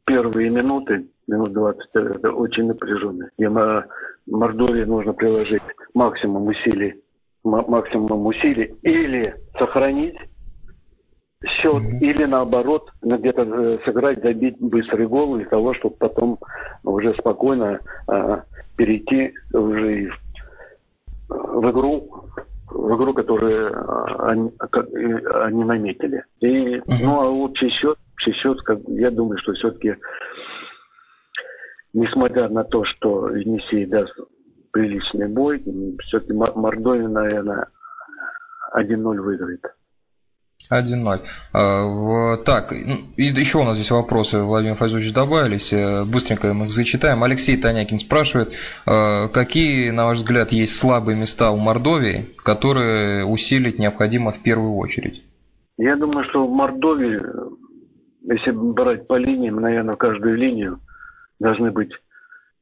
первые 0.05 0.51
минуты, 0.51 1.07
минут 1.27 1.53
20, 1.53 1.81
это 1.95 2.33
очень 2.33 2.67
напряженные. 2.67 3.31
И 3.39 3.47
Мордовии 3.47 4.85
нужно 4.85 5.13
приложить 5.13 5.63
максимум 5.95 6.47
усилий, 6.47 6.95
максимум 7.45 8.27
усилий 8.27 8.75
или 8.83 9.35
сохранить 9.59 10.17
счет, 11.45 11.83
mm-hmm. 11.83 12.01
или 12.01 12.25
наоборот, 12.25 12.91
где-то 13.03 13.43
э, 13.43 13.79
сыграть, 13.85 14.23
забить 14.23 14.57
быстрый 14.59 15.07
гол 15.07 15.37
для 15.37 15.47
того, 15.47 15.75
чтобы 15.75 15.97
потом 15.97 16.39
уже 16.83 17.15
спокойно 17.15 17.79
а, 18.09 18.43
перейти 18.77 19.33
уже 19.53 20.11
в, 21.29 21.71
игру 21.71 22.25
в 22.71 22.97
игру, 22.97 23.15
которую 23.15 23.73
они, 24.29 24.51
они 25.45 25.65
наметили. 25.65 26.25
И, 26.41 26.77
uh-huh. 26.77 26.83
Ну, 27.03 27.21
а 27.21 27.31
общий 27.31 27.71
счет, 27.71 27.99
счет, 28.19 28.61
как, 28.63 28.79
я 28.89 29.11
думаю, 29.11 29.39
что 29.39 29.53
все-таки, 29.55 29.97
несмотря 31.93 32.49
на 32.49 32.65
то, 32.65 32.85
что 32.85 33.35
Енисей 33.35 33.87
даст 33.87 34.15
приличный 34.73 35.29
бой, 35.29 35.63
все-таки 36.07 36.33
Мордовия, 36.33 37.09
наверное, 37.09 37.69
1-0 38.75 39.21
выиграет. 39.21 39.65
1-0. 40.71 41.21
А, 41.55 42.37
так, 42.45 42.73
и 42.73 43.23
еще 43.23 43.59
у 43.59 43.65
нас 43.65 43.77
здесь 43.77 43.91
вопросы, 43.91 44.41
Владимир 44.41 44.75
Файзович, 44.75 45.13
добавились. 45.13 45.73
Э, 45.73 46.05
быстренько 46.05 46.53
мы 46.53 46.67
их 46.67 46.73
зачитаем. 46.73 47.23
Алексей 47.25 47.57
Танякин 47.57 47.99
спрашивает, 47.99 48.53
э, 48.87 49.29
какие, 49.29 49.91
на 49.91 50.07
ваш 50.07 50.19
взгляд, 50.19 50.53
есть 50.53 50.77
слабые 50.77 51.17
места 51.17 51.51
у 51.53 51.57
Мордовии, 51.57 52.29
которые 52.45 53.25
усилить 53.25 53.79
необходимо 53.79 54.33
в 54.33 54.43
первую 54.43 54.77
очередь? 54.77 55.25
Я 55.79 55.97
думаю, 55.97 56.29
что 56.29 56.47
в 56.47 56.51
Мордовии, 56.51 57.21
если 58.31 58.51
брать 58.51 59.07
по 59.07 59.17
линиям, 59.17 59.57
наверное, 59.57 59.95
в 59.95 59.99
каждую 59.99 60.37
линию 60.37 60.79
должны 61.41 61.71
быть 61.71 61.93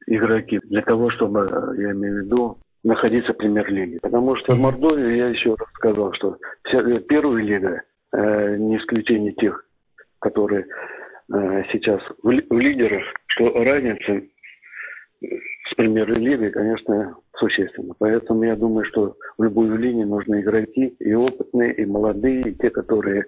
игроки 0.05 0.59
для 0.63 0.81
того, 0.81 1.09
чтобы, 1.11 1.47
я 1.77 1.91
имею 1.91 2.21
в 2.21 2.25
виду, 2.25 2.57
находиться 2.83 3.33
в 3.33 3.37
премьер-лиге. 3.37 3.99
Потому 4.01 4.35
что 4.37 4.55
в 4.55 4.59
Мордовии, 4.59 5.17
я 5.17 5.27
еще 5.27 5.55
раз 5.55 5.67
сказал, 5.73 6.13
что 6.13 6.37
вся, 6.63 6.79
э, 6.79 6.99
первая 7.01 7.43
лига 7.43 7.81
Э, 8.13 8.55
не 8.55 8.77
исключение 8.77 9.33
тех, 9.33 9.65
которые 10.19 10.65
э, 11.33 11.63
сейчас 11.71 12.01
в 12.23 12.31
лидерах, 12.31 13.03
что 13.27 13.49
разница 13.63 14.23
с 15.21 15.75
премьер-лигой, 15.75 16.51
конечно, 16.51 17.17
существенно. 17.35 17.93
Поэтому 17.99 18.43
я 18.43 18.55
думаю, 18.55 18.85
что 18.85 19.17
в 19.37 19.43
любую 19.43 19.77
линию 19.77 20.07
нужны 20.07 20.41
игроки 20.41 20.95
и 20.99 21.13
опытные, 21.13 21.73
и 21.73 21.85
молодые, 21.85 22.41
и 22.41 22.55
те, 22.55 22.69
которые 22.69 23.25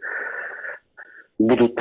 будут 1.37 1.77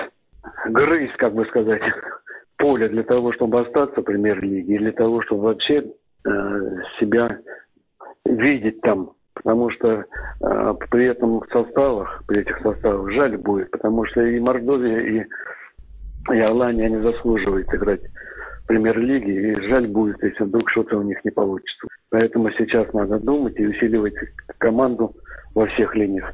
грызть, 0.66 1.16
как 1.16 1.34
бы 1.34 1.44
сказать, 1.46 1.82
поле 2.58 2.88
для 2.88 3.02
того, 3.02 3.32
чтобы 3.32 3.60
остаться 3.60 4.00
в 4.00 4.04
премьер-лиге, 4.04 4.74
и 4.74 4.78
для 4.78 4.92
того, 4.92 5.22
чтобы 5.22 5.42
вообще 5.42 5.84
э, 6.24 6.30
себя 6.98 7.38
видеть 8.24 8.80
там 8.82 9.12
потому 9.38 9.70
что 9.70 10.04
э, 10.40 10.74
при 10.90 11.06
этом 11.06 11.42
составах, 11.52 12.24
при 12.26 12.40
этих 12.40 12.58
составах 12.58 13.10
жаль 13.12 13.36
будет, 13.36 13.70
потому 13.70 14.04
что 14.06 14.20
и 14.22 14.40
Мордовия, 14.40 14.98
и, 15.00 16.34
и 16.34 16.40
Алания, 16.40 16.86
они 16.86 16.96
заслуживают 16.96 17.72
играть 17.72 18.00
в 18.64 18.66
премьер-лиге, 18.66 19.52
и 19.52 19.68
жаль 19.68 19.86
будет, 19.86 20.22
если 20.22 20.44
вдруг 20.44 20.68
что-то 20.70 20.98
у 20.98 21.02
них 21.02 21.24
не 21.24 21.30
получится. 21.30 21.86
Поэтому 22.10 22.50
сейчас 22.52 22.92
надо 22.92 23.18
думать 23.20 23.58
и 23.58 23.66
усиливать 23.66 24.14
команду 24.58 25.14
во 25.54 25.66
всех 25.66 25.94
линиях. 25.94 26.32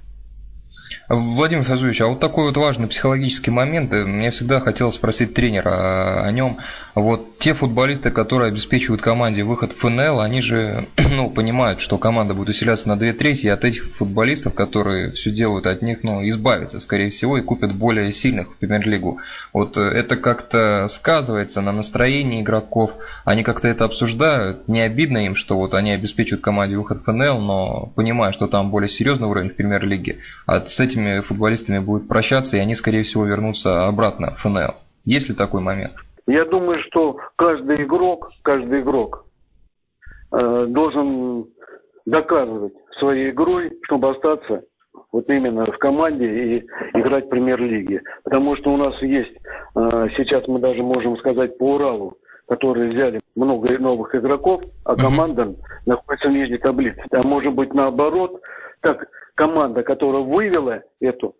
Владимир 1.09 1.64
Фазуевич, 1.64 2.00
а 2.00 2.07
вот 2.07 2.21
такой 2.21 2.47
вот 2.47 2.57
важный 2.57 2.88
психологический 2.88 3.50
момент, 3.50 3.93
э, 3.93 4.04
мне 4.04 4.31
всегда 4.31 4.61
хотелось 4.61 4.95
спросить 4.95 5.35
тренера 5.35 6.25
о 6.25 6.31
нем. 6.33 6.59
Вот 6.95 7.38
те 7.38 7.52
футболисты, 7.52 8.11
которые 8.11 8.49
обеспечивают 8.49 9.02
команде 9.02 9.43
выход 9.43 9.73
в 9.73 9.76
ФНЛ, 9.76 10.21
они 10.21 10.40
же 10.40 10.88
ну, 11.12 11.28
понимают, 11.28 11.81
что 11.81 11.99
команда 11.99 12.33
будет 12.33 12.49
усиляться 12.49 12.88
на 12.88 12.99
две 12.99 13.12
трети, 13.12 13.47
и 13.47 13.50
от 13.50 13.64
этих 13.64 13.85
футболистов, 13.85 14.54
которые 14.54 15.12
все 15.12 15.31
делают 15.31 15.66
от 15.66 15.83
них, 15.83 16.02
ну, 16.04 16.26
избавиться, 16.28 16.81
скорее 16.81 17.11
всего, 17.11 17.37
и 17.37 17.43
купят 17.43 17.75
более 17.75 18.11
сильных 18.11 18.49
в 18.49 18.57
премьер-лигу. 18.57 19.19
Вот 19.52 19.76
э, 19.76 19.83
это 19.83 20.16
как-то 20.16 20.87
сказывается 20.88 21.61
на 21.61 21.73
настроении 21.73 22.40
игроков, 22.40 22.97
они 23.26 23.43
как-то 23.43 23.69
это 23.69 23.85
обсуждают, 23.85 24.69
не 24.69 24.81
обидно 24.81 25.26
им, 25.26 25.35
что 25.35 25.57
вот 25.57 25.75
они 25.75 25.93
обеспечивают 25.93 26.43
команде 26.43 26.76
выход 26.76 26.99
в 26.99 27.04
ФНЛ, 27.04 27.40
но 27.40 27.93
понимая, 27.95 28.33
что 28.33 28.47
там 28.47 28.71
более 28.71 28.88
серьезный 28.88 29.28
уровень 29.28 29.50
в 29.50 29.57
премьер-лиге, 29.57 30.21
а 30.47 30.61
с 30.68 30.80
этими 30.80 31.21
футболистами 31.21 31.78
будет 31.78 32.09
прощаться, 32.09 32.56
и 32.56 32.61
они, 32.61 32.75
скорее 32.75 33.02
всего, 33.02 33.25
вернутся 33.25 33.87
обратно 33.87 34.33
в 34.33 34.38
ФНЛ. 34.38 34.75
Есть 35.04 35.28
ли 35.28 35.35
такой 35.35 35.61
момент? 35.61 35.92
Я 36.26 36.44
думаю, 36.44 36.76
что 36.88 37.16
каждый 37.37 37.83
игрок, 37.85 38.30
каждый 38.42 38.80
игрок 38.80 39.26
э, 40.33 40.66
должен 40.68 41.47
доказывать 42.06 42.73
своей 42.99 43.30
игрой, 43.30 43.73
чтобы 43.85 44.11
остаться 44.11 44.62
вот 45.12 45.28
именно 45.28 45.64
в 45.64 45.78
команде 45.78 46.26
и 46.26 46.66
играть 46.94 47.26
в 47.26 47.28
премьер-лиге. 47.28 48.02
Потому 48.25 48.56
что 48.56 48.73
у 48.73 48.76
нас 48.76 49.00
есть, 49.02 49.35
э, 49.76 50.09
сейчас 50.16 50.47
мы 50.49 50.59
даже 50.59 50.83
можем 50.83 51.16
сказать 51.18 51.59
по 51.59 51.75
Уралу, 51.75 52.16
которые 52.49 52.90
взяли 52.90 53.21
много 53.35 53.78
новых 53.78 54.14
игроков, 54.14 54.62
а 54.85 54.97
команда 54.97 55.42
uh-huh. 55.42 55.56
находится 55.87 56.28
в 56.28 56.33
нижней 56.33 56.59
таблице. 56.59 57.02
А 57.11 57.26
может 57.26 57.54
быть 57.54 57.73
наоборот, 57.73 58.40
так 58.80 59.06
команда, 59.35 59.83
которая 59.83 60.23
вывела 60.23 60.83
эту 61.00 61.35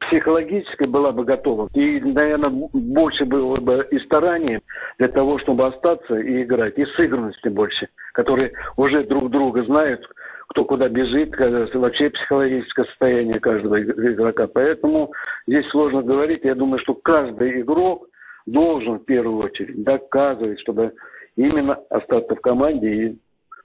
психологически 0.00 0.88
была 0.88 1.12
бы 1.12 1.24
готова. 1.24 1.68
И, 1.74 2.00
наверное, 2.00 2.50
больше 2.50 3.24
было 3.24 3.54
бы 3.60 3.86
и 3.90 3.98
стараний 4.00 4.60
для 4.98 5.08
того, 5.08 5.38
чтобы 5.38 5.66
остаться 5.66 6.16
и 6.16 6.42
играть. 6.42 6.78
И 6.78 6.84
сыгранности 6.96 7.48
больше, 7.48 7.88
которые 8.12 8.52
уже 8.76 9.04
друг 9.04 9.30
друга 9.30 9.64
знают, 9.64 10.06
кто 10.48 10.64
куда 10.64 10.88
бежит, 10.88 11.34
вообще 11.74 12.10
психологическое 12.10 12.84
состояние 12.84 13.40
каждого 13.40 13.82
игрока. 13.82 14.46
Поэтому 14.46 15.12
здесь 15.46 15.66
сложно 15.68 16.02
говорить. 16.02 16.40
Я 16.44 16.54
думаю, 16.54 16.80
что 16.80 16.94
каждый 16.94 17.62
игрок 17.62 18.06
должен 18.46 18.98
в 18.98 19.04
первую 19.04 19.38
очередь 19.38 19.82
доказывать, 19.82 20.60
чтобы 20.60 20.92
именно 21.36 21.74
остаться 21.90 22.34
в 22.34 22.40
команде 22.40 22.88
и 22.88 23.18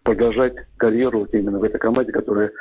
продолжать 0.03 0.53
карьеру 0.77 1.25
именно 1.31 1.59
в 1.59 1.63
этой 1.63 1.79
команде, 1.79 2.11
которая 2.11 2.51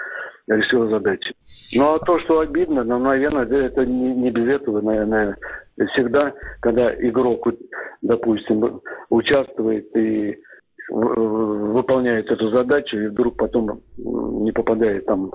решила 0.49 0.88
задачи. 0.88 1.34
Ну 1.75 1.94
а 1.94 1.99
то, 1.99 2.18
что 2.20 2.40
обидно, 2.40 2.84
ну, 2.84 2.99
наверное, 2.99 3.44
это 3.44 3.87
не, 3.87 4.14
не 4.14 4.30
без 4.30 4.49
этого, 4.49 4.80
наверное. 4.80 5.37
Всегда, 5.94 6.32
когда 6.61 6.92
игрок, 6.94 7.49
допустим, 8.02 8.80
участвует 9.08 9.96
и 9.96 10.37
выполняет 10.90 12.30
эту 12.30 12.50
задачу, 12.50 12.96
и 12.96 13.08
вдруг 13.08 13.37
потом 13.37 13.82
не 13.96 14.52
попадает 14.52 15.06
там 15.06 15.30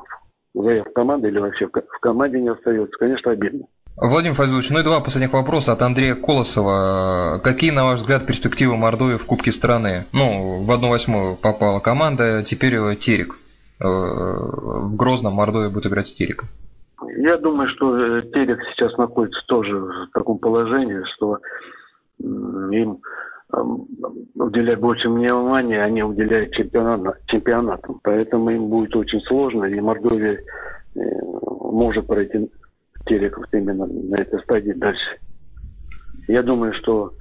в 0.53 0.83
команды 0.93 1.27
или 1.29 1.39
вообще 1.39 1.67
в 1.67 1.99
команде 1.99 2.39
не 2.39 2.49
остается, 2.49 2.97
конечно, 2.97 3.31
обидно. 3.31 3.65
Владимир 3.99 4.35
Фазилович, 4.35 4.69
ну 4.69 4.79
и 4.79 4.83
два 4.83 4.99
последних 4.99 5.33
вопроса 5.33 5.71
от 5.71 5.81
Андрея 5.81 6.13
Колосова. 6.13 7.39
Какие, 7.43 7.71
на 7.71 7.83
ваш 7.83 7.99
взгляд, 8.01 8.27
перспективы 8.27 8.77
Мордовии 8.77 9.17
в 9.17 9.25
Кубке 9.25 9.51
страны? 9.51 10.05
Ну, 10.13 10.63
в 10.63 10.71
одну 10.71 10.89
восьмую 10.89 11.35
попала 11.35 11.79
команда, 11.79 12.43
теперь 12.43 12.95
Терек. 12.97 13.39
Э, 13.79 13.85
в 13.85 14.95
Грозном 14.95 15.33
Мордовия 15.33 15.69
будет 15.69 15.85
играть 15.85 16.07
с 16.07 16.13
Тереком? 16.13 16.49
Я 17.17 17.37
думаю, 17.37 17.69
что 17.69 17.97
э, 17.97 18.21
Терек 18.33 18.59
сейчас 18.71 18.97
находится 18.97 19.39
тоже 19.47 19.77
в 19.79 20.09
таком 20.13 20.39
положении, 20.39 21.03
что 21.15 21.37
им 22.19 22.99
уделять 24.35 24.79
больше 24.79 25.07
внимания, 25.09 25.81
они 25.81 26.03
уделяют 26.03 26.51
чемпионат, 26.51 27.17
чемпионатам. 27.27 27.99
Поэтому 28.03 28.49
им 28.49 28.67
будет 28.67 28.95
очень 28.95 29.21
сложно, 29.21 29.65
и 29.65 29.79
Мордовия 29.79 30.39
э, 30.95 30.99
может 31.61 32.07
пройти 32.07 32.49
Терек 33.05 33.37
вот 33.37 33.47
именно 33.53 33.85
на 33.85 34.15
этой 34.15 34.41
стадии 34.41 34.73
дальше. 34.73 35.17
Я 36.27 36.43
думаю, 36.43 36.73
что 36.73 37.13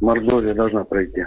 Мордовия 0.00 0.54
должна 0.54 0.84
пройти. 0.84 1.24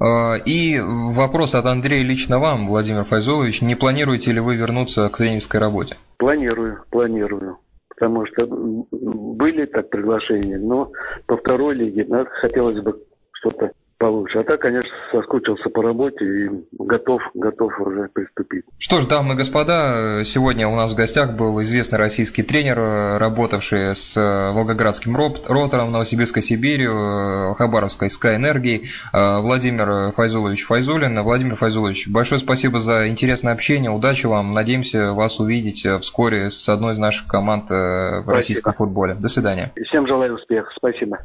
А, 0.00 0.36
и 0.44 0.78
вопрос 0.80 1.54
от 1.54 1.66
Андрея 1.66 2.02
лично 2.02 2.38
вам, 2.38 2.68
Владимир 2.68 3.04
Файзолович. 3.04 3.62
Не 3.62 3.74
планируете 3.74 4.32
ли 4.32 4.40
вы 4.40 4.56
вернуться 4.56 5.08
к 5.08 5.16
тренерской 5.16 5.60
работе? 5.60 5.96
Планирую, 6.18 6.82
планирую. 6.90 7.58
Потому 7.88 8.26
что 8.26 8.46
были 8.46 9.66
так 9.66 9.88
приглашения, 9.90 10.58
но 10.58 10.90
по 11.26 11.36
второй 11.36 11.74
лиге 11.74 12.04
да, 12.04 12.24
хотелось 12.24 12.82
бы 12.82 13.00
что-то 13.32 13.70
получше. 13.98 14.38
А 14.38 14.44
так, 14.44 14.60
конечно, 14.60 14.90
соскучился 15.12 15.68
по 15.70 15.82
работе 15.82 16.24
и 16.24 16.50
готов, 16.78 17.22
готов 17.34 17.72
уже 17.80 18.08
приступить. 18.12 18.64
Что 18.78 19.00
ж, 19.00 19.06
дамы 19.06 19.34
и 19.34 19.36
господа, 19.36 20.22
сегодня 20.24 20.68
у 20.68 20.74
нас 20.74 20.92
в 20.92 20.96
гостях 20.96 21.36
был 21.36 21.62
известный 21.62 21.98
российский 21.98 22.42
тренер, 22.42 23.18
работавший 23.18 23.94
с 23.94 24.14
Волгоградским 24.54 25.16
ротором, 25.16 25.92
Новосибирской 25.92 26.42
Сибирью, 26.42 27.54
Хабаровской 27.56 28.08
Sky 28.08 28.36
Энергией, 28.36 28.86
Владимир 29.12 30.12
Файзулович 30.12 30.64
Файзулин. 30.64 31.20
Владимир 31.22 31.56
Файзулович, 31.56 32.08
большое 32.08 32.40
спасибо 32.40 32.80
за 32.80 33.08
интересное 33.08 33.52
общение, 33.52 33.90
удачи 33.90 34.26
вам, 34.26 34.52
надеемся 34.54 35.12
вас 35.12 35.40
увидеть 35.40 35.86
вскоре 36.00 36.50
с 36.50 36.68
одной 36.68 36.94
из 36.94 36.98
наших 36.98 37.26
команд 37.26 37.70
э, 37.70 37.74
в 37.74 38.22
спасибо. 38.22 38.32
российском 38.32 38.74
футболе. 38.74 39.14
До 39.14 39.28
свидания. 39.28 39.72
Всем 39.88 40.06
желаю 40.06 40.34
успеха, 40.34 40.70
спасибо. 40.76 41.18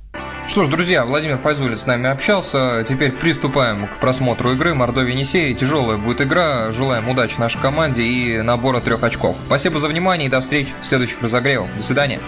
Что 0.47 0.63
ж, 0.63 0.67
друзья, 0.67 1.05
Владимир 1.05 1.37
Файзулин 1.37 1.77
с 1.77 1.85
нами 1.85 2.09
общался. 2.09 2.58
Теперь 2.87 3.11
приступаем 3.11 3.87
к 3.87 3.99
просмотру 3.99 4.51
игры 4.53 4.73
Мордовия 4.73 5.13
Енисей. 5.13 5.53
Тяжелая 5.53 5.97
будет 5.97 6.21
игра. 6.21 6.71
Желаем 6.71 7.09
удачи 7.09 7.39
нашей 7.39 7.61
команде 7.61 8.03
и 8.03 8.41
набора 8.41 8.79
трех 8.79 9.03
очков. 9.03 9.35
Спасибо 9.45 9.79
за 9.79 9.87
внимание 9.87 10.27
и 10.27 10.29
до 10.29 10.41
встречи 10.41 10.73
в 10.81 10.85
следующих 10.85 11.21
разогревах. 11.21 11.67
До 11.75 11.81
свидания. 11.81 12.19